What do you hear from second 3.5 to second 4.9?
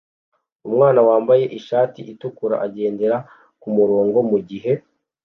kumurongo mugihe